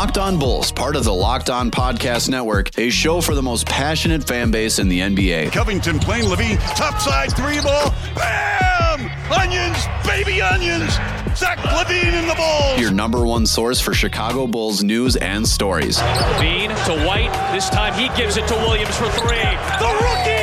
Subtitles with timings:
[0.00, 3.66] Locked On Bulls, part of the Locked On Podcast Network, a show for the most
[3.66, 5.52] passionate fan base in the NBA.
[5.52, 9.10] Covington playing LaVine, topside three ball, bam!
[9.30, 9.76] Onions,
[10.06, 10.90] baby onions!
[11.36, 12.80] Zach LaVine in the Bulls!
[12.80, 15.98] Your number one source for Chicago Bulls news and stories.
[15.98, 17.52] LaVine to White.
[17.52, 19.36] This time he gives it to Williams for three.
[19.36, 20.39] The rookie!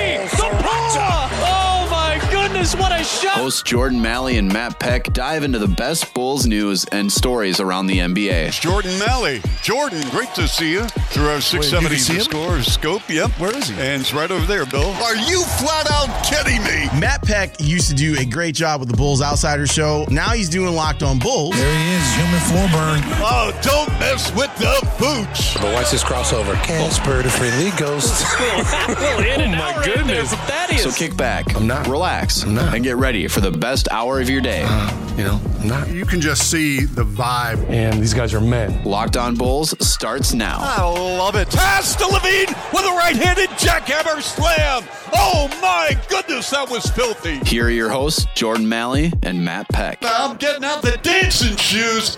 [2.67, 2.83] The Pacha!
[2.83, 3.37] Oh my goodness, what a shot!
[3.37, 7.87] Hosts Jordan Maly and Matt Peck dive into the best Bulls news and stories around
[7.87, 8.59] the NBA.
[8.59, 9.41] Jordan Maly.
[9.61, 12.21] Jordan, great to see you through our 670 see him?
[12.21, 13.01] score scope.
[13.09, 13.31] Yep.
[13.39, 13.75] Where is he?
[13.75, 14.89] And it's right over there, Bill.
[15.03, 16.87] Are you flat out kidding me?
[16.99, 20.05] Matt Peck used to do a great job with the Bulls Outsider Show.
[20.09, 21.55] Now he's doing Locked On Bulls.
[21.55, 22.99] There he is, human full burn.
[23.23, 25.53] Oh, don't mess with the boots.
[25.55, 26.53] But watch this crossover.
[26.63, 28.25] Casper the friendly ghost.
[28.87, 30.77] Well, in and out right there.
[30.77, 31.87] So kick back, I'm not.
[31.87, 32.75] relax, I'm not.
[32.75, 34.63] and get ready for the best hour of your day.
[34.65, 35.89] Uh, you know, I'm not.
[35.89, 37.67] You can just see the vibe.
[37.69, 38.83] And these guys are men.
[38.83, 40.57] Locked On Bulls starts now.
[40.59, 41.49] I love it.
[41.49, 44.83] Pass to LaVine with a right-handed jackhammer slam.
[45.13, 47.39] Oh my goodness, that was filthy.
[47.39, 49.99] Here are your hosts, Jordan Maly and Matt Peck.
[50.01, 52.17] I'm getting out the dancing shoes.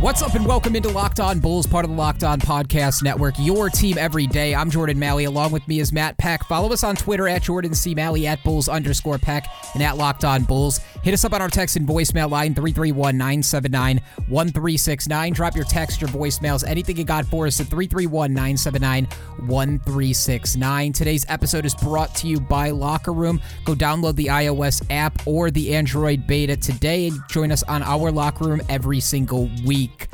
[0.00, 3.34] What's up and welcome into Locked On Bulls, part of the Locked On Podcast Network,
[3.38, 4.54] your team every day.
[4.54, 5.26] I'm Jordan Maly.
[5.26, 6.44] Along with me is Matt Peck.
[6.44, 7.96] Follow us on Twitter at Jordan C.
[7.96, 10.80] Maly, at Bulls underscore Peck, and at Locked On Bulls.
[11.02, 15.32] Hit us up on our text and voicemail line 331 979 1369.
[15.32, 19.04] Drop your text, your voicemails, anything you got for us at 331 979
[19.46, 20.92] 1369.
[20.92, 23.40] Today's episode is brought to you by Locker Room.
[23.64, 28.10] Go download the iOS app or the Android beta today and join us on our
[28.10, 30.08] Locker Room every single week.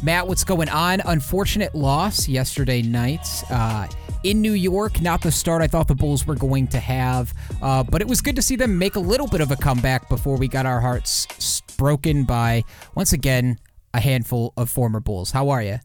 [0.00, 1.00] Matt, what's going on?
[1.00, 3.88] Unfortunate loss yesterday night uh,
[4.22, 5.00] in New York.
[5.00, 8.20] Not the start I thought the Bulls were going to have, uh, but it was
[8.20, 10.80] good to see them make a little bit of a comeback before we got our
[10.80, 12.62] hearts broken by,
[12.94, 13.58] once again,
[13.92, 15.32] a handful of former Bulls.
[15.32, 15.80] How are you?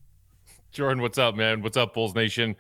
[0.71, 1.63] Jordan, what's up, man?
[1.63, 2.55] What's up, Bulls Nation?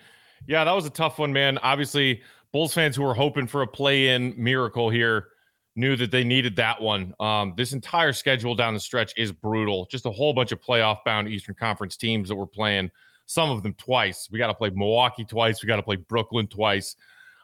[0.47, 1.59] Yeah, that was a tough one, man.
[1.59, 5.27] Obviously, Bulls fans who were hoping for a play-in miracle here
[5.75, 7.13] knew that they needed that one.
[7.19, 9.87] Um, this entire schedule down the stretch is brutal.
[9.89, 12.91] Just a whole bunch of playoff-bound Eastern Conference teams that we're playing.
[13.25, 14.29] Some of them twice.
[14.31, 15.63] We got to play Milwaukee twice.
[15.63, 16.95] We got to play Brooklyn twice.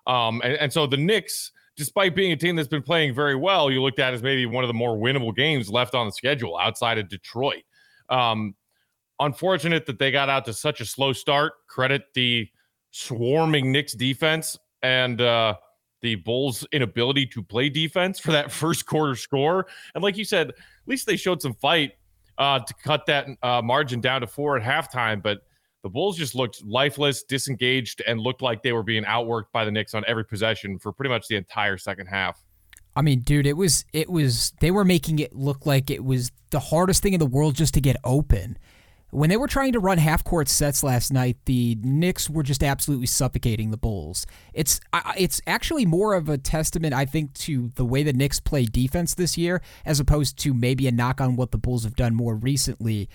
[0.05, 3.71] Um, and, and so the Knicks, despite being a team that's been playing very well,
[3.71, 6.57] you looked at as maybe one of the more winnable games left on the schedule
[6.57, 7.63] outside of Detroit.
[8.09, 8.55] Um,
[9.19, 11.53] unfortunate that they got out to such a slow start.
[11.67, 12.49] Credit the
[12.91, 15.55] swarming Knicks defense and uh,
[16.01, 19.67] the Bulls' inability to play defense for that first quarter score.
[19.95, 20.55] And like you said, at
[20.85, 21.93] least they showed some fight
[22.37, 25.21] uh, to cut that uh, margin down to four at halftime.
[25.21, 25.39] But
[25.83, 29.71] the Bulls just looked lifeless, disengaged, and looked like they were being outworked by the
[29.71, 32.43] Knicks on every possession for pretty much the entire second half.
[32.95, 36.31] I mean, dude, it was it was they were making it look like it was
[36.49, 38.57] the hardest thing in the world just to get open.
[39.11, 42.63] When they were trying to run half court sets last night, the Knicks were just
[42.63, 44.27] absolutely suffocating the Bulls.
[44.53, 44.79] It's
[45.17, 49.15] it's actually more of a testament, I think, to the way the Knicks play defense
[49.15, 52.35] this year, as opposed to maybe a knock on what the Bulls have done more
[52.35, 53.09] recently.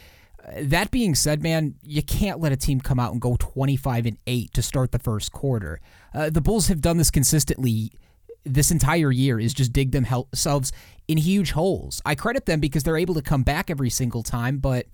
[0.44, 4.06] Uh, That being said, man, you can't let a team come out and go 25
[4.06, 5.80] and 8 to start the first quarter.
[6.12, 7.92] Uh, the Bulls have done this consistently
[8.44, 10.70] this entire year is just dig themselves
[11.08, 12.02] in huge holes.
[12.04, 14.86] I credit them because they're able to come back every single time, but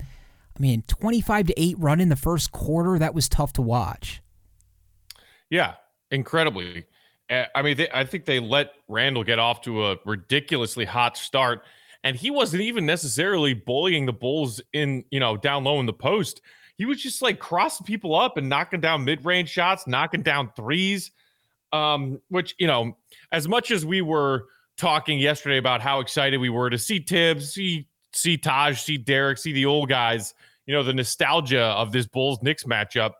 [0.56, 4.22] I mean, 25 to 8 run in the first quarter, that was tough to watch.
[5.48, 5.74] Yeah,
[6.10, 6.84] incredibly.
[7.30, 11.62] I mean, they, I think they let Randle get off to a ridiculously hot start,
[12.02, 15.92] and he wasn't even necessarily bullying the Bulls in, you know, down low in the
[15.92, 16.40] post.
[16.76, 21.12] He was just like crossing people up and knocking down mid-range shots, knocking down threes.
[21.72, 22.96] Um, which you know,
[23.30, 24.46] as much as we were
[24.76, 29.38] talking yesterday about how excited we were to see Thibs, see see Taj, see Derrick,
[29.38, 30.34] see the old guys,
[30.66, 33.12] you know, the nostalgia of this Bulls Knicks matchup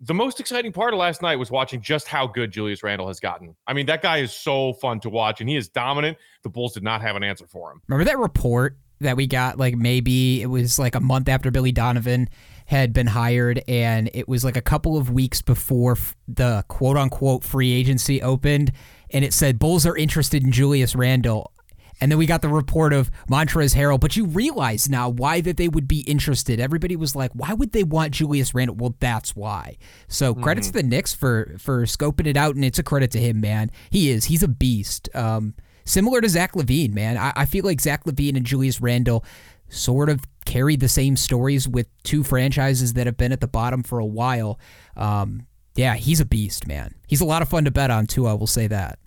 [0.00, 3.18] the most exciting part of last night was watching just how good Julius Randle has
[3.18, 3.56] gotten.
[3.66, 6.18] I mean, that guy is so fun to watch and he is dominant.
[6.42, 7.82] The Bulls did not have an answer for him.
[7.88, 11.72] Remember that report that we got like maybe it was like a month after Billy
[11.72, 12.28] Donovan
[12.66, 15.96] had been hired and it was like a couple of weeks before
[16.26, 18.72] the quote unquote free agency opened
[19.10, 21.52] and it said Bulls are interested in Julius Randle.
[22.00, 25.56] And then we got the report of Montrezl Harrell, but you realize now why that
[25.56, 26.60] they would be interested.
[26.60, 29.76] Everybody was like, "Why would they want Julius Randle?" Well, that's why.
[30.06, 33.18] So credit to the Knicks for for scoping it out, and it's a credit to
[33.18, 33.70] him, man.
[33.90, 34.26] He is.
[34.26, 35.08] He's a beast.
[35.14, 35.54] Um,
[35.84, 37.16] similar to Zach LaVine, man.
[37.16, 39.24] I, I feel like Zach LaVine and Julius Randle
[39.68, 43.82] sort of carry the same stories with two franchises that have been at the bottom
[43.82, 44.58] for a while.
[44.96, 46.94] Um, yeah, he's a beast, man.
[47.06, 48.26] He's a lot of fun to bet on too.
[48.26, 48.98] I will say that.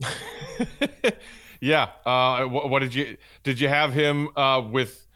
[1.60, 1.90] Yeah.
[2.04, 5.06] Uh, what, what did you did you have him uh, with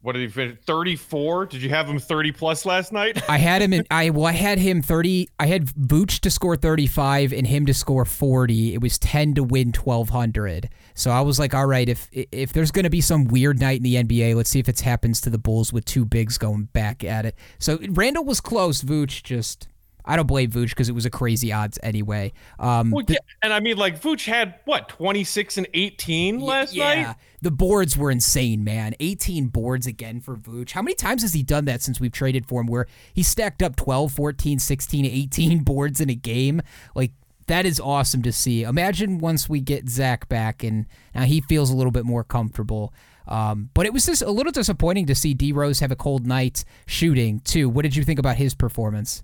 [0.00, 0.58] what did he finish?
[0.64, 1.46] 34?
[1.46, 3.20] Did you have him 30 plus last night?
[3.28, 6.56] I had him in I well I had him 30 I had Vooch to score
[6.56, 8.74] 35 and him to score 40.
[8.74, 10.68] It was 10 to win 1200.
[10.94, 13.78] So I was like, all right, if if there's going to be some weird night
[13.78, 16.64] in the NBA, let's see if it happens to the Bulls with two bigs going
[16.66, 17.34] back at it.
[17.58, 19.68] So Randle was close, Vooch just
[20.08, 22.32] I don't blame Vooch because it was a crazy odds anyway.
[22.58, 27.02] Um, well, yeah, and I mean, like Vooch had what 26 and 18 last yeah,
[27.02, 27.16] night.
[27.42, 28.94] The boards were insane, man.
[29.00, 30.70] 18 boards again for Vooch.
[30.70, 33.62] How many times has he done that since we've traded for him where he stacked
[33.62, 36.62] up 12, 14, 16, 18 boards in a game?
[36.94, 37.12] Like
[37.46, 38.62] that is awesome to see.
[38.62, 42.94] Imagine once we get Zach back and now he feels a little bit more comfortable.
[43.26, 46.26] Um, but it was just a little disappointing to see D Rose have a cold
[46.26, 47.68] night shooting too.
[47.68, 49.22] What did you think about his performance?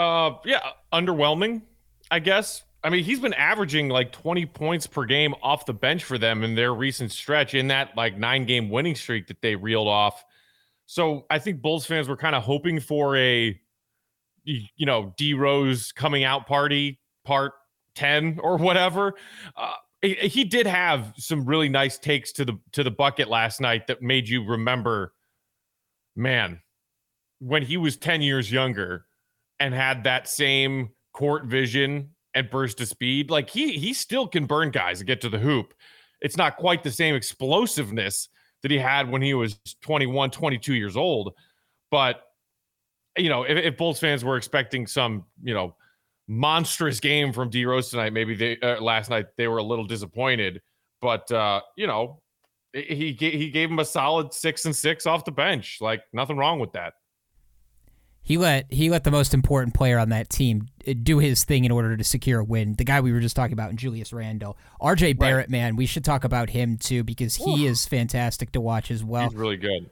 [0.00, 0.60] Uh, yeah,
[0.94, 1.60] underwhelming,
[2.10, 2.62] I guess.
[2.82, 6.42] I mean, he's been averaging like 20 points per game off the bench for them
[6.42, 10.24] in their recent stretch in that like nine game winning streak that they reeled off.
[10.86, 13.60] So I think Bulls fans were kind of hoping for a,
[14.44, 17.52] you know, D Rose coming out party part
[17.94, 19.12] 10 or whatever.
[19.54, 23.86] Uh, he did have some really nice takes to the to the bucket last night
[23.88, 25.12] that made you remember,
[26.16, 26.62] man,
[27.38, 29.04] when he was 10 years younger
[29.60, 34.46] and had that same court vision and burst of speed, like he he still can
[34.46, 35.74] burn guys and get to the hoop.
[36.20, 38.28] It's not quite the same explosiveness
[38.62, 41.32] that he had when he was 21, 22 years old.
[41.90, 42.22] But
[43.16, 45.74] you know, if, if Bulls fans were expecting some, you know,
[46.28, 49.84] monstrous game from D Rose tonight, maybe they uh, last night they were a little
[49.84, 50.60] disappointed.
[51.02, 52.20] But uh, you know,
[52.72, 55.78] he he gave him a solid six and six off the bench.
[55.80, 56.94] Like nothing wrong with that.
[58.30, 61.64] He let he let the most important player on that team uh, do his thing
[61.64, 62.74] in order to secure a win.
[62.74, 65.14] The guy we were just talking about, in Julius Randle, R.J.
[65.14, 65.50] Barrett, right.
[65.50, 67.68] man, we should talk about him too because he Ooh.
[67.68, 69.30] is fantastic to watch as well.
[69.30, 69.90] He's really good.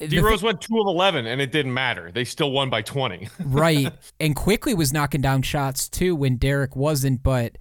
[0.00, 2.12] Uh, D Rose went two of eleven, and it didn't matter.
[2.12, 3.28] They still won by twenty.
[3.44, 7.24] right, and Quickley was knocking down shots too when Derrick wasn't.
[7.24, 7.58] But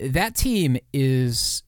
[0.00, 1.64] that team is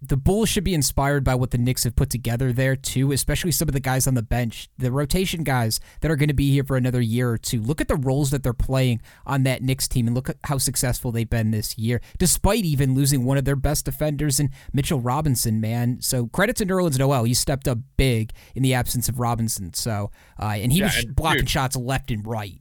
[0.00, 3.50] the Bulls should be inspired by what the Knicks have put together there too, especially
[3.50, 6.52] some of the guys on the bench, the rotation guys that are going to be
[6.52, 7.60] here for another year or two.
[7.60, 10.58] Look at the roles that they're playing on that Knicks team and look at how
[10.58, 15.00] successful they've been this year, despite even losing one of their best defenders in Mitchell
[15.00, 16.00] Robinson, man.
[16.00, 17.24] So credit to Nerlens Noel.
[17.24, 19.74] He stepped up big in the absence of Robinson.
[19.74, 20.10] So,
[20.40, 22.60] uh, and he yeah, was and blocking dude, shots left and right.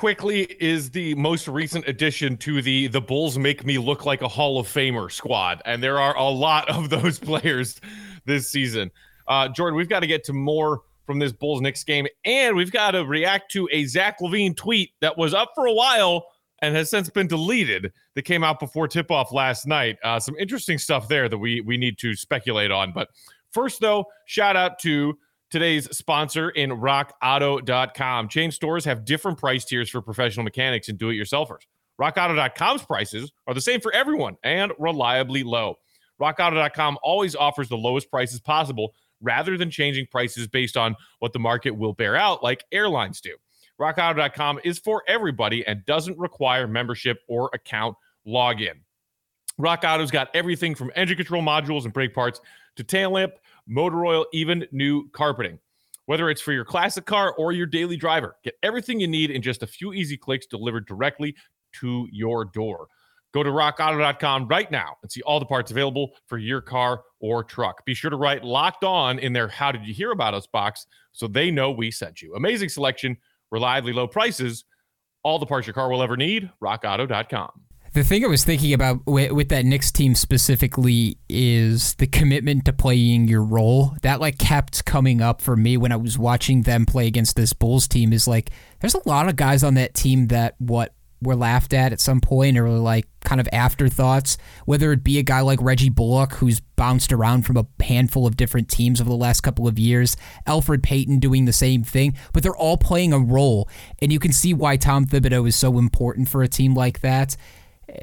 [0.00, 4.28] Quickley is the most recent addition to the the Bulls make me look like a
[4.28, 7.78] Hall of Famer squad, and there are a lot of those players
[8.24, 8.90] this season.
[9.28, 12.72] Uh, Jordan, we've got to get to more from this Bulls Knicks game, and we've
[12.72, 16.24] got to react to a Zach LaVine tweet that was up for a while
[16.62, 17.92] and has since been deleted.
[18.14, 19.98] That came out before tip off last night.
[20.02, 22.92] Uh, some interesting stuff there that we we need to speculate on.
[22.94, 23.10] But
[23.52, 25.18] first, though, shout out to
[25.50, 28.28] today's sponsor in rockauto.com.
[28.28, 31.62] Chain stores have different price tiers for professional mechanics and do it yourselfers.
[32.00, 35.74] RockAuto.com's prices are the same for everyone and reliably low.
[36.20, 41.38] RockAuto.com always offers the lowest prices possible rather than changing prices based on what the
[41.38, 43.36] market will bear out, like airlines do.
[43.78, 48.80] RockAuto.com is for everybody and doesn't require membership or account login.
[49.58, 52.40] Rock Auto's got everything from engine control modules and brake parts
[52.76, 53.32] to tail lamp
[53.70, 55.58] motor oil, even new carpeting.
[56.06, 59.42] Whether it's for your classic car or your daily driver, get everything you need in
[59.42, 61.36] just a few easy clicks delivered directly
[61.80, 62.88] to your door.
[63.32, 67.44] Go to rockauto.com right now and see all the parts available for your car or
[67.44, 67.84] truck.
[67.84, 70.86] Be sure to write locked on in their How Did You Hear About Us box
[71.12, 72.34] so they know we sent you.
[72.34, 73.16] Amazing selection,
[73.52, 74.64] reliably low prices,
[75.22, 76.50] all the parts your car will ever need.
[76.60, 77.69] RockAuto.com.
[77.92, 82.64] The thing I was thinking about with, with, that Knicks team specifically is the commitment
[82.66, 83.96] to playing your role.
[84.02, 87.52] That like kept coming up for me when I was watching them play against this
[87.52, 88.12] Bulls team.
[88.12, 91.92] Is like there's a lot of guys on that team that what were laughed at
[91.92, 94.38] at some point or like kind of afterthoughts.
[94.66, 98.36] Whether it be a guy like Reggie Bullock who's bounced around from a handful of
[98.36, 100.16] different teams over the last couple of years,
[100.46, 103.68] Elfrid Payton doing the same thing, but they're all playing a role,
[104.00, 107.36] and you can see why Tom Thibodeau is so important for a team like that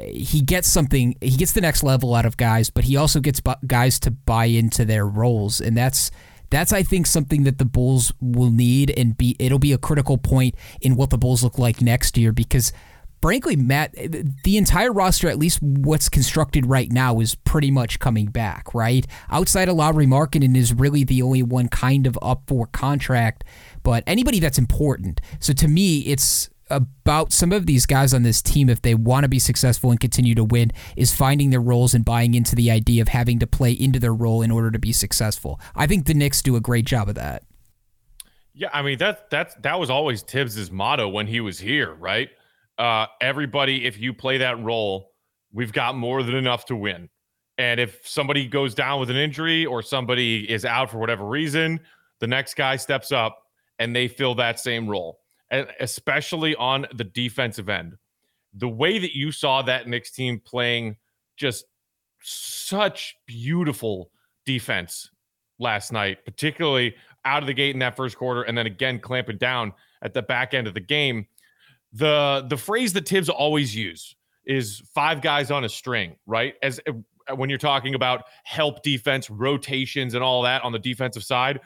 [0.09, 3.41] he gets something he gets the next level out of guys but he also gets
[3.65, 5.61] guys to buy into their roles.
[5.61, 6.11] And that's
[6.49, 10.17] that's I think something that the Bulls will need and be it'll be a critical
[10.17, 12.71] point in what the Bulls look like next year because
[13.21, 13.93] frankly Matt
[14.43, 19.05] the entire roster at least what's constructed right now is pretty much coming back right?
[19.29, 23.43] Outside of Lauri Markkanen is really the only one kind of up for contract
[23.83, 25.19] but anybody that's important.
[25.39, 29.23] So to me it's about some of these guys on this team if they want
[29.23, 32.71] to be successful and continue to win is finding their roles and buying into the
[32.71, 35.59] idea of having to play into their role in order to be successful.
[35.75, 37.43] I think the Knicks do a great job of that.
[38.53, 42.29] Yeah, I mean that that's that was always Thibs's motto when he was here, right?
[42.77, 45.11] Uh, everybody, if you play that role,
[45.51, 47.09] we've got more than enough to win.
[47.57, 51.79] And if somebody goes down with an injury or somebody is out for whatever reason,
[52.19, 53.43] the next guy steps up
[53.79, 55.19] and they fill that same role,
[55.51, 57.95] and especially on the defensive end.
[58.53, 60.97] The way that you saw that Knicks team playing
[61.37, 61.65] just
[62.21, 64.11] such beautiful
[64.45, 65.09] defense
[65.59, 69.37] last night, particularly out of the gate in that first quarter, and then again clamping
[69.37, 71.27] down at the back end of the game.
[71.93, 76.55] The the phrase that Thibs always use is five guys on a string, right?
[76.61, 81.23] As uh, when you're talking about help defense, rotations, and all that on the defensive
[81.23, 81.59] side.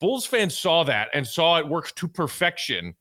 [0.00, 2.94] Bulls fans saw that and saw it work to perfection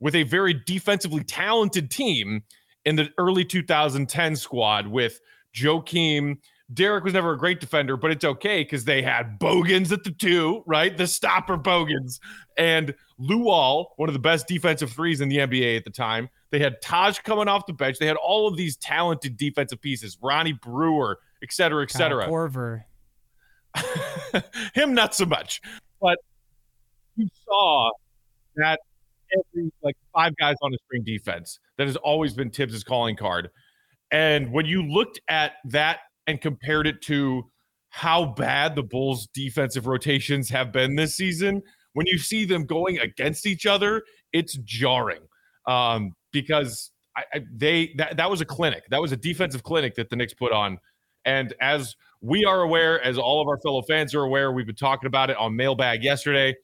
[0.00, 2.42] with a very defensively talented team
[2.84, 5.20] in the early 2010 squad with
[5.54, 6.38] Joakim.
[6.72, 10.10] Derrick was never a great defender, but it's okay because they had Bogans at the
[10.10, 10.96] two, right?
[10.96, 12.20] The stopper Bogans
[12.58, 16.28] and Luol, one of the best defensive threes in the NBA at the time.
[16.50, 17.98] They had Taj coming off the bench.
[17.98, 22.24] They had all of these talented defensive pieces, Ronnie Brewer, et cetera, et cetera.
[22.24, 22.84] Kyle Korver.
[24.74, 25.60] Him, not so much.
[26.00, 26.18] But
[27.16, 27.90] you saw
[28.56, 28.78] that
[29.32, 33.50] every like five guys on a string defense that has always been Thibs's calling card.
[34.10, 37.50] And when you looked at that and compared it to
[37.90, 41.62] how bad the Bulls' defensive rotations have been this season,
[41.94, 45.22] when you see them going against each other, it's jarring
[45.66, 48.84] um, because I, I, they that, that was a clinic.
[48.90, 50.78] That was a defensive clinic that the Knicks put on.
[51.24, 54.76] And as we are aware, as all of our fellow fans are aware, we've been
[54.76, 56.54] talking about it on Mailbag yesterday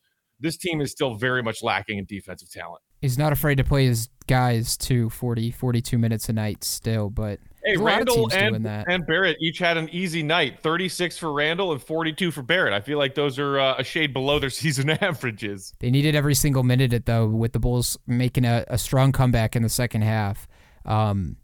[0.43, 2.83] this team is still very much lacking in defensive talent.
[3.01, 7.41] He's not afraid to play his guys to 40, 42 minutes a night still, but
[7.65, 12.31] hey, Randle and, and Barrett each had an easy night 36 for Randle and 42
[12.31, 12.73] for Barrett.
[12.73, 15.75] I feel like those are uh, a shade below their season averages.
[15.81, 19.57] They needed every single minute, it though, with the Bulls making a, a strong comeback
[19.57, 20.47] in the second half.
[20.85, 21.37] Um,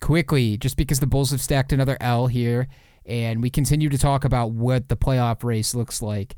[0.00, 2.68] quickly, just because the Bulls have stacked another L here,
[3.06, 6.36] and we continue to talk about what the playoff race looks like.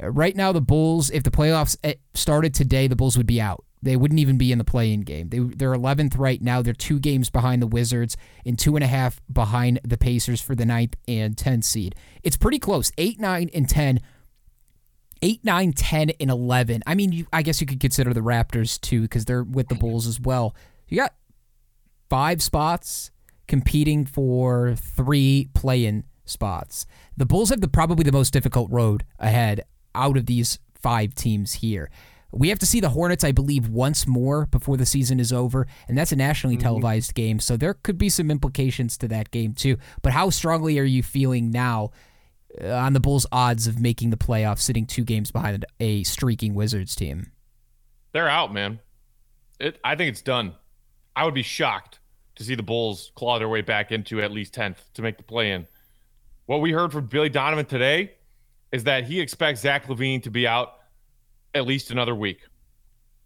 [0.00, 3.40] Uh, right now, the Bulls, if the playoffs eh, started today, the Bulls would be
[3.40, 3.64] out.
[3.80, 5.28] They wouldn't even be in the play-in game.
[5.28, 6.62] They, they're 11th right now.
[6.62, 10.54] They're two games behind the Wizards and two and a half behind the Pacers for
[10.54, 11.94] the ninth and 10th seed.
[12.22, 12.90] It's pretty close.
[12.98, 14.00] 8, 9, and 10.
[15.22, 16.82] 8, 9, 10, and 11.
[16.86, 19.74] I mean, you, I guess you could consider the Raptors too because they're with the
[19.74, 20.54] Bulls as well.
[20.88, 21.14] You got
[22.10, 23.10] five spots
[23.46, 26.86] competing for three play-in spots.
[27.16, 29.64] The Bulls have the probably the most difficult road ahead
[29.94, 31.90] out of these five teams here.
[32.30, 35.66] We have to see the Hornets, I believe, once more before the season is over,
[35.88, 36.64] and that's a nationally mm-hmm.
[36.64, 39.78] televised game, so there could be some implications to that game too.
[40.02, 41.90] But how strongly are you feeling now
[42.62, 46.54] uh, on the Bulls' odds of making the playoffs, sitting two games behind a streaking
[46.54, 47.32] Wizards team?
[48.12, 48.80] They're out, man.
[49.58, 50.54] It, I think it's done.
[51.16, 51.98] I would be shocked
[52.36, 55.24] to see the Bulls claw their way back into at least 10th to make the
[55.24, 55.66] play in.
[56.46, 58.12] What we heard from Billy Donovan today
[58.72, 60.74] is that he expects Zach LaVine to be out
[61.54, 62.40] at least another week.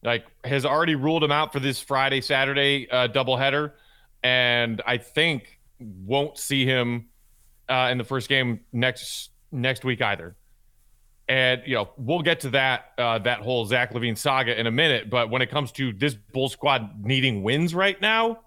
[0.02, 3.72] Like has already ruled him out for this Friday Saturday uh, doubleheader,
[4.22, 7.08] and I think won't see him
[7.68, 10.36] uh, in the first game next next week either.
[11.28, 14.72] And you know we'll get to that uh, that whole Zach LaVine saga in a
[14.72, 15.08] minute.
[15.08, 18.40] But when it comes to this Bull squad needing wins right now,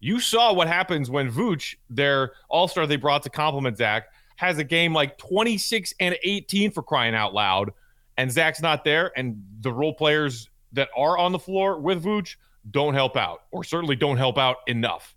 [0.00, 4.04] you saw what happens when Vooch, their All Star they brought to compliment Zach,
[4.38, 7.72] has a game like 26 and 18 for crying out loud,
[8.16, 12.36] and Zach's not there, and the role players that are on the floor with Vooch
[12.70, 15.16] don't help out, or certainly don't help out enough.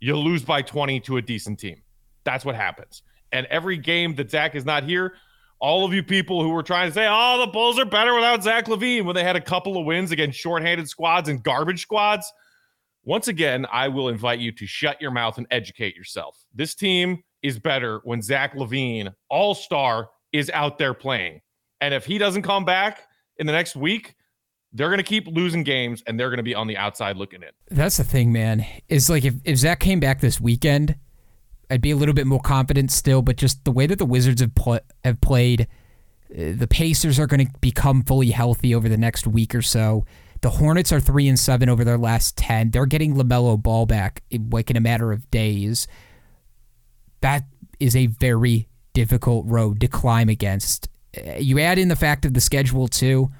[0.00, 1.80] You lose by 20 to a decent team.
[2.24, 3.02] That's what happens.
[3.32, 5.14] And every game that Zach is not here,
[5.60, 8.42] all of you people who were trying to say, oh, the Bulls are better without
[8.42, 12.30] Zach LaVine when they had a couple of wins against shorthanded squads and garbage squads.
[13.04, 16.44] Once again, I will invite you to shut your mouth and educate yourself.
[16.54, 21.40] This team is better when Zach LaVine, all star, is out there playing.
[21.80, 23.02] And if he doesn't come back
[23.36, 24.14] in the next week,
[24.72, 27.42] they're going to keep losing games and they're going to be on the outside looking
[27.42, 27.50] in.
[27.70, 28.66] That's the thing, man.
[28.88, 30.96] Is like if, if Zach came back this weekend,
[31.70, 34.40] I'd be a little bit more confident still, but just the way that the Wizards
[34.40, 35.62] have, pl- have played,
[36.30, 40.04] uh, the Pacers are going to become fully healthy over the next week or so.
[40.40, 42.70] The Hornets are three and seven over their last ten.
[42.70, 45.88] They're getting LaMelo Ball back in, like in a matter of days
[47.20, 47.44] that
[47.80, 50.88] is a very difficult road to climb against.
[51.16, 53.30] Uh, you add in the fact of the schedule too.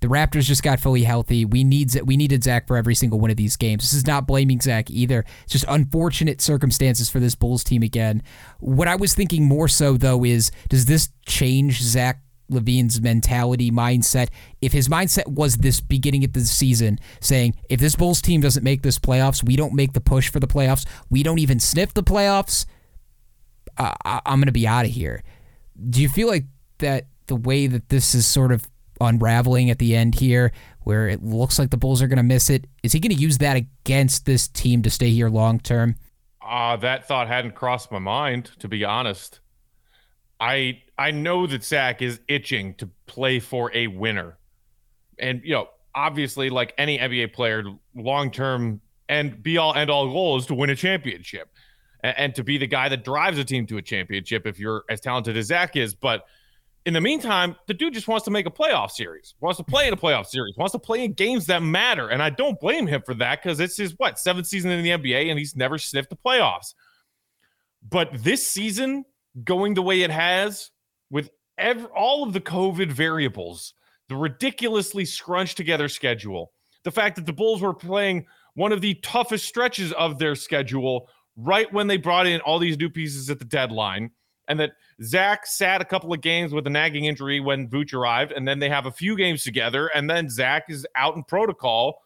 [0.00, 1.44] The Raptors just got fully healthy.
[1.44, 3.82] We need we needed Zach for every single one of these games.
[3.82, 5.24] This is not blaming Zach either.
[5.44, 8.22] It's just unfortunate circumstances for this Bulls team again.
[8.60, 12.20] What I was thinking more so though is does this change Zach
[12.50, 14.28] LaVine's mentality, mindset.
[14.60, 18.62] If his mindset was this beginning of the season, saying, if this Bulls team doesn't
[18.62, 21.92] make this playoffs, we don't make the push for the playoffs, we don't even sniff
[21.92, 22.66] the playoffs,
[23.78, 25.22] uh, I'm going to be out of here.
[25.90, 26.44] Do you feel like
[26.78, 28.66] that the way that this is sort of
[29.00, 32.48] unraveling at the end here, where it looks like the Bulls are going to miss
[32.48, 35.96] it, is he going to use that against this team to stay here long term?
[36.40, 39.40] Uh, that thought hadn't crossed my mind, to be honest.
[40.38, 44.38] I I know that Zach is itching to play for a winner.
[45.18, 47.64] And you know, obviously, like any NBA player,
[47.94, 51.48] long term and be all end all goal is to win a championship.
[52.00, 54.84] And, and to be the guy that drives a team to a championship if you're
[54.88, 55.94] as talented as Zach is.
[55.94, 56.24] But
[56.86, 59.88] in the meantime, the dude just wants to make a playoff series, wants to play
[59.88, 62.08] in a playoff series, wants to play in games that matter.
[62.08, 64.90] And I don't blame him for that because it's his what seventh season in the
[64.90, 66.74] NBA and he's never sniffed the playoffs.
[67.88, 69.04] But this season,
[69.42, 70.70] going the way it has
[71.10, 73.74] with every, all of the COVID variables,
[74.08, 76.52] the ridiculously scrunched together schedule,
[76.84, 81.08] the fact that the Bulls were playing one of the toughest stretches of their schedule
[81.36, 84.10] right when they brought in all these new pieces at the deadline,
[84.48, 88.32] and that Zach sat a couple of games with a nagging injury when Vooch arrived,
[88.32, 92.02] and then they have a few games together, and then Zach is out in protocol.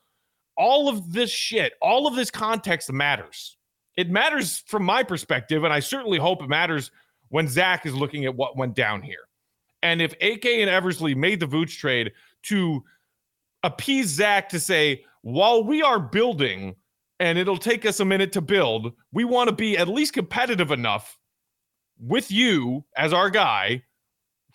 [0.57, 3.57] All of this shit, all of this context matters.
[3.97, 6.91] It matters from my perspective, and I certainly hope it matters
[7.29, 9.29] when Zach is looking at what went down here.
[9.83, 12.13] And if AK and Eversley made the Vooch trade
[12.45, 12.83] to
[13.63, 16.77] appease Zach to say, while we are building
[17.21, 20.71] and it'll take us a minute to build, we want to be at least competitive
[20.73, 21.19] enough
[21.99, 23.83] with you as our guy,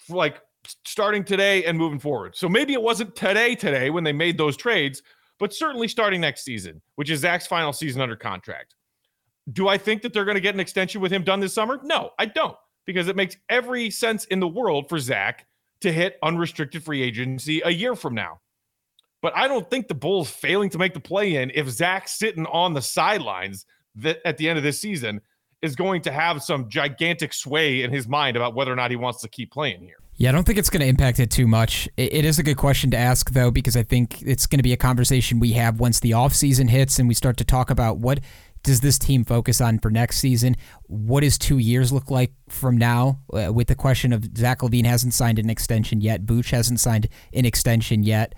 [0.09, 0.41] like
[0.83, 2.35] starting today and moving forward.
[2.35, 5.03] So maybe it wasn't today, today when they made those trades,
[5.39, 8.73] but certainly starting next season, which is Zach's final season under contract.
[9.53, 11.79] Do I think that they're going to get an extension with him done this summer?
[11.83, 15.45] No, I don't because it makes every sense in the world for Zach
[15.81, 18.39] to hit unrestricted free agency a year from now.
[19.25, 22.45] But I don't think the Bulls failing to make the play in if Zach's sitting
[22.45, 25.19] on the sidelines that at the end of this season
[25.63, 28.97] is going to have some gigantic sway in his mind about whether or not he
[28.97, 29.95] wants to keep playing here.
[30.13, 31.89] Yeah, I don't think it's going to impact it too much.
[31.97, 34.73] It is a good question to ask, though, because I think it's going to be
[34.73, 38.19] a conversation we have once the offseason hits and we start to talk about what
[38.61, 40.55] does this team focus on for next season?
[40.85, 43.21] What does two years look like from now?
[43.33, 47.09] Uh, with the question of Zach LaVine hasn't signed an extension yet, Vooch hasn't signed
[47.33, 48.35] an extension yet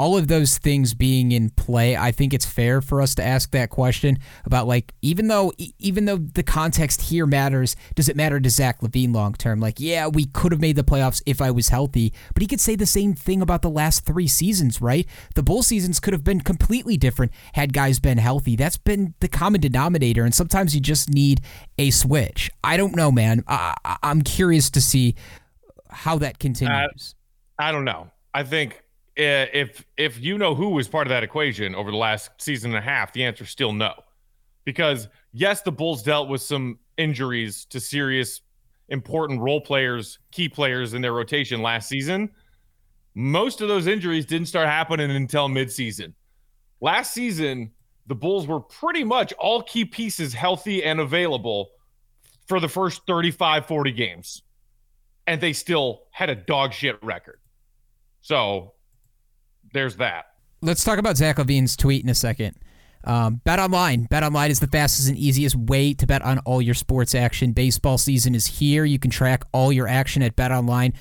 [0.00, 3.50] all of those things being in play, I think it's fair for us to ask
[3.50, 8.40] that question about like even though even though the context here matters, does it matter
[8.40, 9.60] to Zach LaVine long term?
[9.60, 12.60] Like, yeah, we could have made the playoffs if I was healthy, but he could
[12.60, 15.06] say the same thing about the last three seasons, right?
[15.34, 18.56] The bull seasons could have been completely different had guys been healthy.
[18.56, 21.42] That's been the common denominator, and sometimes you just need
[21.76, 22.50] a switch.
[22.64, 23.44] I don't know, man.
[23.46, 25.14] I, am curious to see
[25.90, 27.14] how that continues.
[27.58, 28.10] Uh, I don't know.
[28.32, 28.82] I think
[29.20, 32.70] Eh, if if you know who was part of that equation over the last season
[32.70, 33.92] and a half, the answer is still no.
[34.64, 38.40] Because yes, the Bulls dealt with some injuries to serious
[38.88, 42.30] important role players, key players in their rotation last season.
[43.14, 46.14] Most of those injuries didn't start happening until midseason.
[46.80, 47.72] Last season,
[48.06, 51.72] the Bulls were pretty much all key pieces healthy and available
[52.48, 54.42] for the first 35, 40 games.
[55.26, 57.38] And they still had a dog shit record.
[58.22, 58.72] So
[59.72, 60.26] there's that.
[60.62, 62.56] Let's talk about Zach LaVine's tweet in a second.
[63.04, 64.04] Um, bet online.
[64.04, 67.52] Bet online is the fastest and easiest way to bet on all your sports action.
[67.52, 68.84] Baseball season is here.
[68.84, 70.92] You can track all your action at Bet Online.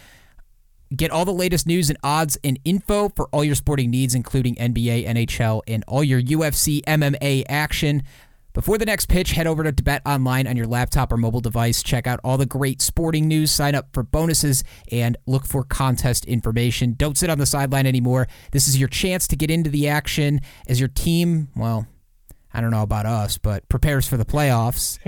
[0.95, 4.55] Get all the latest news and odds and info for all your sporting needs, including
[4.55, 8.01] NBA, NHL, and all your UFC, MMA action.
[8.60, 11.82] Before the next pitch, head over to Bet Online on your laptop or mobile device.
[11.82, 16.26] Check out all the great sporting news, sign up for bonuses, and look for contest
[16.26, 16.91] information.
[16.91, 18.28] Don't sit on the sideline anymore.
[18.52, 21.88] This is your chance to get into the action as your team, well,
[22.54, 25.00] I don't know about us, but prepares for the playoffs.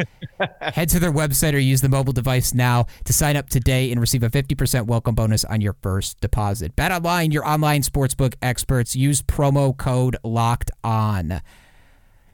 [0.62, 4.00] Head to their website or use the mobile device now to sign up today and
[4.00, 6.78] receive a 50% welcome bonus on your first deposit.
[6.78, 8.96] Bet online, your online sportsbook experts.
[8.96, 11.42] Use promo code LOCKED ON.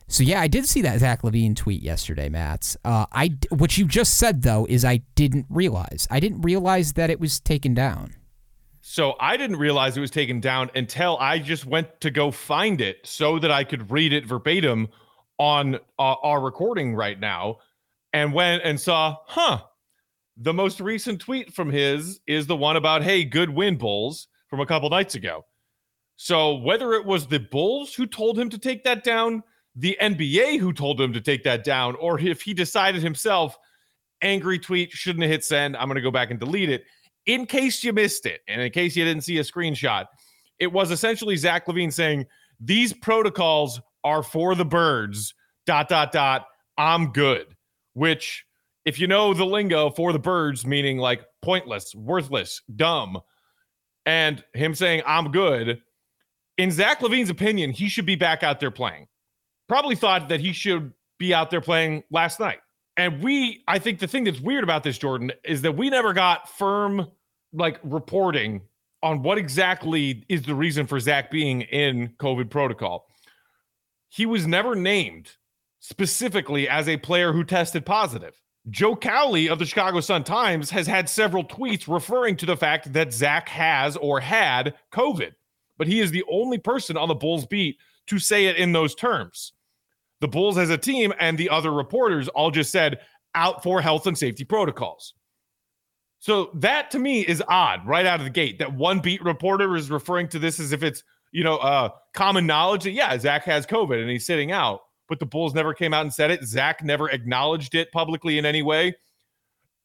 [0.08, 2.76] So yeah, I did see that Zach LaVine tweet yesterday, Matt.
[2.86, 6.08] Uh, I what you just said though is I didn't realize.
[6.10, 8.16] I didn't realize that it was taken down.
[8.82, 12.80] So I didn't realize it was taken down until I just went to go find
[12.80, 14.88] it so that I could read it verbatim
[15.38, 17.58] on uh, our recording right now,
[18.14, 19.60] and went and saw, huh.
[20.38, 24.62] The most recent tweet from his is the one about, hey, good win, Bulls, from
[24.62, 25.46] a couple nights ago.
[26.16, 29.44] So whether it was the Bulls who told him to take that down,
[29.78, 33.58] the NBA who told him to take that down, or if he decided himself,
[34.22, 36.84] angry tweet, shouldn't have hit send, I'm going to go back and delete it.
[37.28, 40.06] In case you missed it, and in case you didn't see a screenshot,
[40.60, 42.26] it was essentially Zach LaVine saying,
[42.60, 45.36] These protocols are for the birds,
[45.68, 46.48] dot, dot, dot.
[46.78, 47.46] I'm good.
[47.94, 48.46] Which,
[48.86, 53.20] if you know the lingo for the birds, meaning like pointless, worthless, dumb,
[54.08, 55.82] and him saying, I'm good,
[56.58, 59.08] in Zach LaVine's opinion, he should be back out there playing.
[59.68, 62.60] Probably thought that he should be out there playing last night.
[62.96, 66.14] And we, I think the thing that's weird about this, Jordan, is that we never
[66.14, 67.08] got firm
[67.54, 68.62] like reporting
[69.04, 73.08] on what exactly is the reason for Zach being in COVID protocol.
[74.10, 75.32] He was never named
[75.80, 78.34] specifically as a player who tested positive.
[78.70, 82.92] Joe Cowley of the Chicago Sun Times has had several tweets referring to the fact
[82.94, 85.34] that Zach has or had COVID,
[85.78, 87.78] but he is the only person on the Bulls beat
[88.08, 89.54] to say it in those terms.
[90.22, 93.00] The Bulls as a team and the other reporters all just said
[93.36, 95.14] out for health and safety protocols.
[96.20, 99.76] So that to me is odd right out of the gate that one beat reporter
[99.76, 103.44] is referring to this as if it's, you know, uh, common knowledge that, yeah, Zach
[103.44, 106.44] has COVID and he's sitting out, but the Bulls never came out and said it.
[106.44, 108.96] Zach never acknowledged it publicly in any way.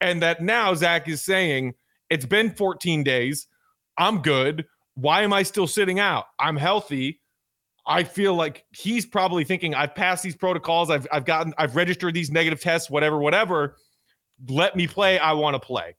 [0.00, 1.74] And that now Zach is saying,
[2.10, 3.46] it's been 14 days.
[3.98, 4.66] I'm good.
[4.94, 6.26] Why am I still sitting out?
[6.38, 7.20] I'm healthy.
[7.86, 10.90] I feel like he's probably thinking, I've passed these protocols.
[10.90, 13.76] I've, I've gotten, I've registered these negative tests, whatever, whatever.
[14.48, 15.18] Let me play.
[15.18, 15.96] I want to play.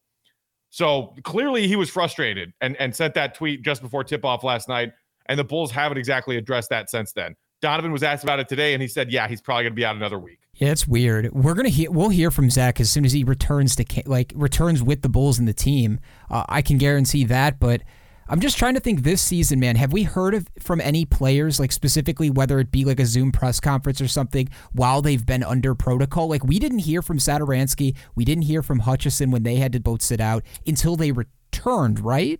[0.70, 4.68] So clearly he was frustrated and, and sent that tweet just before tip off last
[4.68, 4.92] night.
[5.28, 7.36] And the Bulls haven't exactly addressed that since then.
[7.62, 9.86] Donovan was asked about it today, and he said, "Yeah, he's probably going to be
[9.86, 11.32] out another week." Yeah, it's weird.
[11.32, 11.90] We're gonna hear.
[11.90, 15.40] We'll hear from Zach as soon as he returns to like returns with the Bulls
[15.40, 16.02] and the team.
[16.30, 17.60] Uh, I can guarantee that.
[17.62, 17.82] But
[18.28, 19.76] I'm just trying to think this season, man.
[19.76, 23.32] Have we heard of from any players, like specifically whether it be like a Zoom
[23.32, 26.28] press conference or something, while they've been under protocol?
[26.28, 29.80] Like we didn't hear from Satoransky, we didn't hear from Hutchison when they had to
[29.80, 32.40] both sit out until they returned, right?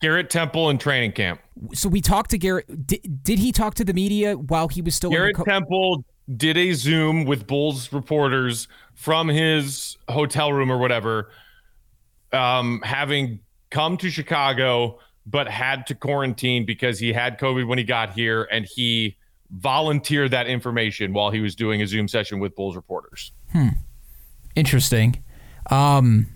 [0.00, 1.40] Garrett Temple in training camp.
[1.72, 2.86] So we talked to Garrett.
[2.86, 5.10] Did, did he talk to the media while he was still?
[5.10, 6.04] Garrett co- Temple
[6.36, 11.30] did a Zoom with Bulls reporters from his hotel room or whatever,
[12.32, 13.40] um, having
[13.74, 18.46] come to Chicago but had to quarantine because he had COVID when he got here,
[18.50, 19.16] and he
[19.50, 23.32] volunteered that information while he was doing a Zoom session with Bulls reporters.
[23.52, 23.68] Hmm.
[24.54, 25.24] Interesting.
[25.70, 26.28] Um,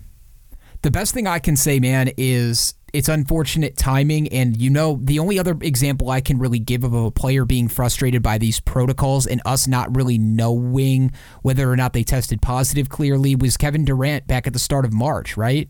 [0.81, 4.27] the best thing I can say, man, is it's unfortunate timing.
[4.29, 7.69] And you know, the only other example I can really give of a player being
[7.69, 12.89] frustrated by these protocols and us not really knowing whether or not they tested positive
[12.89, 15.69] clearly was Kevin Durant back at the start of March, right?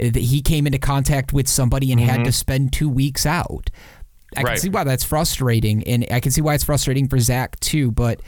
[0.00, 2.08] That he came into contact with somebody and mm-hmm.
[2.10, 3.70] had to spend two weeks out.
[4.36, 4.52] I right.
[4.52, 7.90] can see why that's frustrating, and I can see why it's frustrating for Zach too.
[7.90, 8.20] But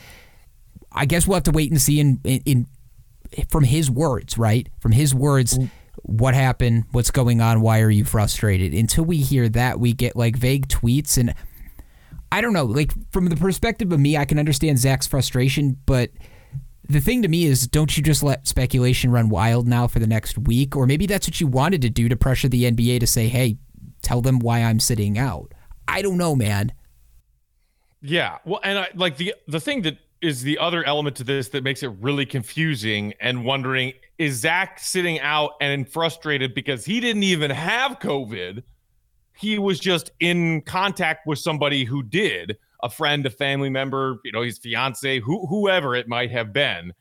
[0.91, 2.67] I guess we'll have to wait and see in in, in
[3.49, 4.67] from his words, right?
[4.79, 5.57] From his words.
[5.57, 5.67] Mm-hmm
[6.05, 8.73] what happened, what's going on, why are you frustrated?
[8.73, 11.33] Until we hear that, we get like vague tweets and
[12.33, 16.09] I don't know, like from the perspective of me, I can understand Zach's frustration, but
[16.87, 20.07] the thing to me is don't you just let speculation run wild now for the
[20.07, 20.75] next week?
[20.75, 23.57] Or maybe that's what you wanted to do to pressure the NBA to say, hey,
[24.01, 25.53] tell them why I'm sitting out.
[25.87, 26.73] I don't know, man.
[28.01, 28.39] Yeah.
[28.45, 31.63] Well, and I like the the thing that is the other element to this that
[31.63, 37.23] makes it really confusing and wondering is Zach sitting out and frustrated because he didn't
[37.23, 38.63] even have COVID?
[39.37, 44.31] He was just in contact with somebody who did, a friend, a family member, you
[44.31, 46.93] know, his fiance, who, whoever it might have been.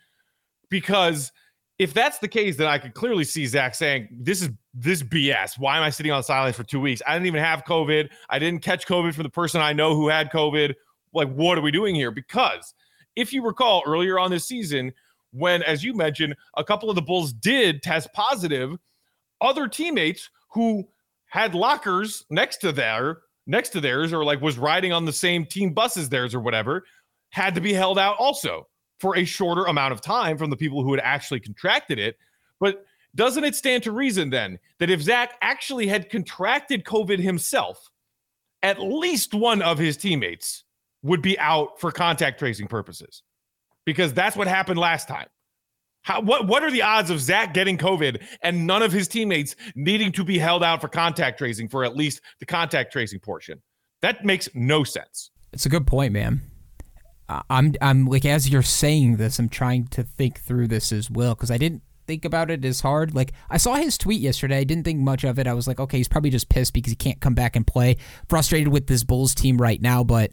[0.71, 1.33] Because
[1.79, 5.59] if that's the case, then I could clearly see Zach saying, This is this BS.
[5.59, 7.03] Why am I sitting on silence for two weeks?
[7.07, 8.09] I didn't even have COVID.
[8.31, 10.75] I didn't catch COVID from the person I know who had COVID.
[11.13, 12.11] Like, what are we doing here?
[12.11, 12.73] Because
[13.17, 14.93] if you recall earlier on this season,
[15.33, 18.79] when, as you mentioned, a couple of the Bulls did test positive,
[19.41, 20.89] other teammates who
[21.27, 25.45] had lockers next to their next to theirs or like was riding on the same
[25.45, 26.85] team bus as theirs or whatever
[27.31, 28.69] had to be held out also
[29.01, 32.17] for a shorter amount of time from the people who had actually contracted it.
[32.61, 37.91] But doesn't it stand to reason then that if Zach actually had contracted COVID himself,
[38.63, 40.65] at least one of his teammates
[41.03, 43.23] would be out for contact tracing purposes
[43.85, 45.27] because that's what happened last time.
[46.03, 49.55] How, what what are the odds of Zach getting COVID and none of his teammates
[49.75, 53.63] needing to be held out for contact tracing for at least the contact tracing portion?
[54.01, 55.31] That makes no sense.
[55.53, 56.43] It's a good point, man.
[57.49, 61.35] I'm I'm like as you're saying this, I'm trying to think through this as well
[61.35, 63.15] because I didn't think about it as hard.
[63.15, 64.59] Like I saw his tweet yesterday.
[64.59, 65.47] I didn't think much of it.
[65.47, 67.97] I was like, okay, he's probably just pissed because he can't come back and play.
[68.29, 70.33] Frustrated with this Bulls team right now, but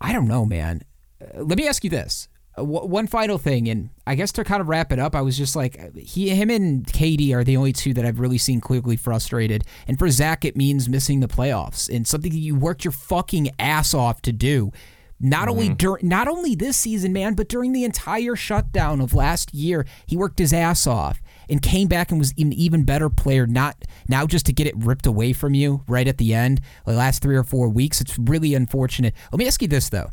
[0.00, 0.82] I don't know, man.
[1.20, 2.28] Uh, let me ask you this.
[2.56, 5.20] Uh, w- one final thing, and I guess to kind of wrap it up, I
[5.20, 8.60] was just like, he, him, and KD are the only two that I've really seen
[8.60, 9.64] clearly frustrated.
[9.86, 13.50] And for Zach, it means missing the playoffs and something that you worked your fucking
[13.58, 14.72] ass off to do.
[15.20, 15.50] Not mm-hmm.
[15.50, 19.86] only during, not only this season, man, but during the entire shutdown of last year,
[20.06, 23.46] he worked his ass off and came back and was an even better player.
[23.46, 23.76] Not
[24.08, 27.22] now just to get it ripped away from you right at the end, the last
[27.22, 28.00] three or four weeks.
[28.00, 29.14] It's really unfortunate.
[29.30, 30.10] Let me ask you this though: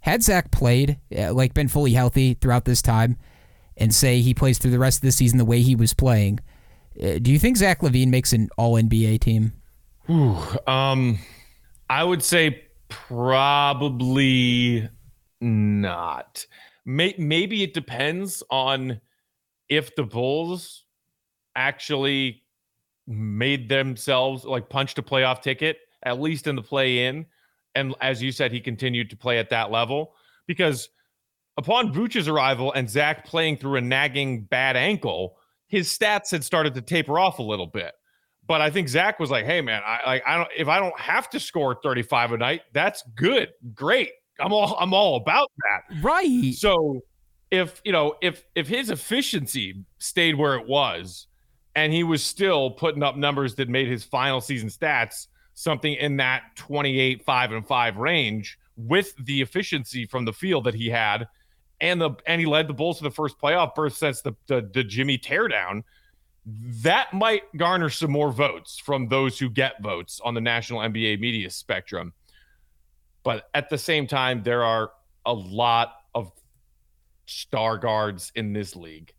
[0.00, 3.16] Had Zach played, uh, like been fully healthy throughout this time,
[3.76, 6.40] and say he plays through the rest of the season the way he was playing,
[7.02, 9.52] uh, do you think Zach LaVine makes an All NBA team?
[10.08, 10.36] Ooh,
[10.66, 11.18] um,
[11.88, 14.88] I would say Probably
[15.40, 16.44] not.
[16.84, 19.00] May- maybe it depends on
[19.68, 20.84] if the Bulls
[21.54, 22.42] actually
[23.06, 27.26] made themselves like punched a playoff ticket, at least in the play in.
[27.74, 30.14] And as you said, he continued to play at that level
[30.46, 30.88] because
[31.56, 35.36] upon Vooch's arrival and Zach playing through a nagging bad ankle,
[35.68, 37.92] his stats had started to taper off a little bit.
[38.46, 40.98] But I think Zach was like, "Hey, man, I like I don't if I don't
[40.98, 44.10] have to score 35 a night, that's good, great.
[44.40, 46.54] I'm all I'm all about that." Right.
[46.54, 47.00] So
[47.52, 51.28] if you know if if his efficiency stayed where it was,
[51.76, 55.28] and he was still putting up numbers that made his final season stats
[55.60, 60.74] something in that 28 5 and 5 range with the efficiency from the field that
[60.74, 61.28] he had
[61.80, 64.68] and the and he led the bulls to the first playoff berth since the the,
[64.72, 65.82] the jimmy teardown
[66.46, 71.20] that might garner some more votes from those who get votes on the national NBA
[71.20, 72.12] media spectrum.
[73.22, 74.92] But at the same time, there are
[75.26, 76.32] a lot of
[77.26, 79.12] star guards in this league.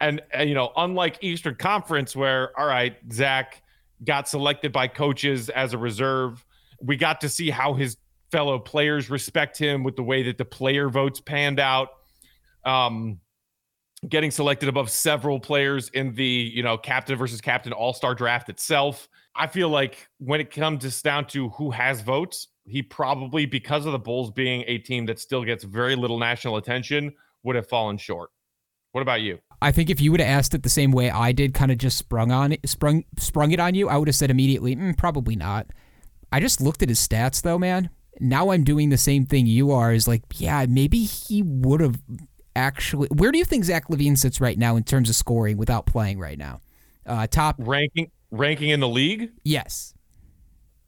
[0.00, 3.61] And, and, you know, unlike Eastern Conference, where, all right, Zach
[4.04, 6.44] got selected by coaches as a reserve,
[6.80, 7.96] we got to see how his
[8.30, 11.88] fellow players respect him with the way that the player votes panned out.
[12.64, 13.20] Um,
[14.08, 19.08] getting selected above several players in the you know captain versus captain all-star draft itself.
[19.34, 23.92] I feel like when it comes down to who has votes he probably because of
[23.92, 27.12] the bulls being a team that still gets very little national attention
[27.42, 28.30] would have fallen short.
[28.92, 31.32] What about you i think if you would have asked it the same way i
[31.32, 34.14] did kind of just sprung on it sprung sprung it on you i would have
[34.14, 35.66] said immediately mm, probably not
[36.30, 37.88] i just looked at his stats though man
[38.20, 41.98] now i'm doing the same thing you are is like yeah maybe he would have
[42.54, 45.86] actually where do you think Zach LaVine sits right now in terms of scoring without
[45.86, 46.60] playing right now?
[47.06, 49.30] Uh, top ranking ranking in the league?
[49.44, 49.94] Yes.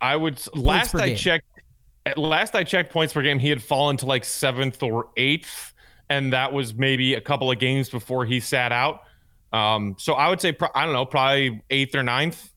[0.00, 1.16] I would points last I game.
[1.16, 1.46] checked
[2.06, 5.73] at last I checked points per game, he had fallen to like seventh or eighth,
[6.08, 9.02] and that was maybe a couple of games before he sat out.
[9.52, 12.50] Um, so I would say I don't know, probably eighth or ninth.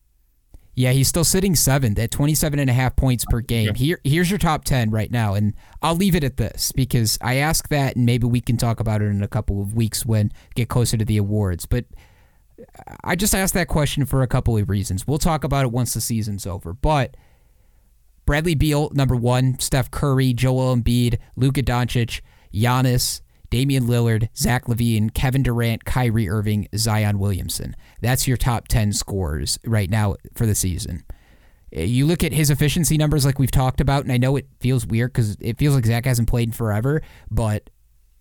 [0.74, 3.70] Yeah, he's still sitting seventh at 27 and a half points per game.
[3.70, 3.74] Yeah.
[3.74, 5.34] Here, here's your top 10 right now.
[5.34, 8.80] And I'll leave it at this because I ask that and maybe we can talk
[8.80, 11.66] about it in a couple of weeks when get closer to the awards.
[11.66, 11.86] But
[13.04, 15.08] I just asked that question for a couple of reasons.
[15.08, 16.74] We'll talk about it once the season's over.
[16.74, 17.18] But
[18.28, 22.22] Bradley Beal, number one, Steph Curry, Joel Embiid, Luka Doncic,
[22.54, 27.76] Giannis, Damian Lillard, Zach LaVine, Kevin Durant, Kyrie Irving, Zion Williamson.
[28.02, 31.04] That's your top 10 scores right now for the season.
[31.76, 34.48] Uh, you look at his efficiency numbers like we've talked about, and I know it
[34.60, 37.70] feels weird because it feels like Zach hasn't played forever, but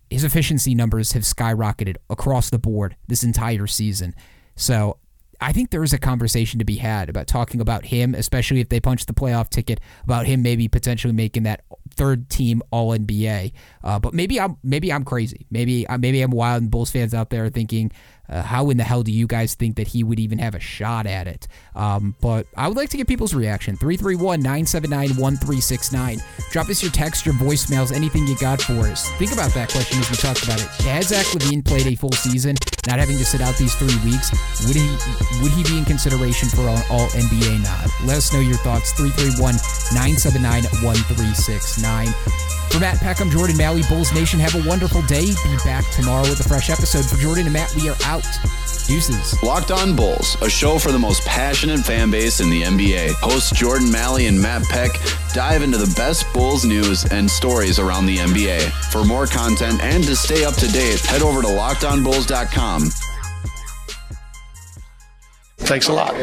[0.09, 4.15] his efficiency numbers have skyrocketed across the board this entire season.
[4.55, 4.97] So
[5.39, 8.69] I think there is a conversation to be had about talking about him, especially if
[8.69, 13.51] they punch the playoff ticket, about him maybe potentially making that third team All NBA.
[13.83, 15.45] Uh, but maybe I'm maybe I'm crazy.
[15.51, 17.91] Maybe uh, maybe I'm wild and Bulls fans out there thinking
[18.29, 20.59] uh, how in the hell do you guys think that he would even have a
[20.59, 21.47] shot at it?
[21.75, 23.77] Um, but I would like to get people's reaction.
[23.77, 26.19] 331 979 1369.
[26.51, 29.09] Drop us your text, your voicemails, anything you got for us.
[29.11, 30.67] Think about that question as we talked about it.
[30.83, 32.55] Had Zach LaVine played a full season,
[32.87, 34.31] not having to sit out these three weeks,
[34.65, 34.87] would he
[35.43, 37.91] would he be in consideration for an all NBA nod?
[38.07, 38.93] Let us know your thoughts.
[38.93, 39.59] 331
[39.93, 42.07] 979 1369.
[42.71, 45.27] For Matt Peckham, Jordan Maly, Bulls Nation, have a wonderful day.
[45.27, 47.05] Be back tomorrow with a fresh episode.
[47.05, 48.25] For Jordan and Matt, we are out.
[48.87, 49.41] Deuces.
[49.43, 53.11] Locked on Bulls, a show for the most passionate fan base in the NBA.
[53.15, 54.91] Hosts Jordan Maly and Matt Peck
[55.33, 58.71] dive into the best Bulls news and stories around the NBA.
[58.91, 62.76] For more content and to stay up to date, head over to lockedonbulls.com.
[62.77, 62.91] Um,
[65.57, 66.13] thanks a lot.